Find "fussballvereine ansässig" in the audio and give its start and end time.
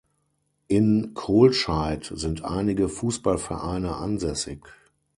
2.89-4.65